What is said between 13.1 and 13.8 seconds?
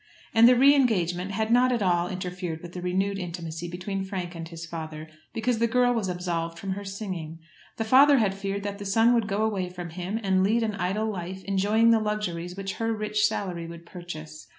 salary